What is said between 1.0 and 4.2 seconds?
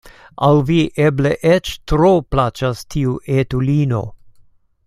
eble eĉ tro plaĉas tiu etulino!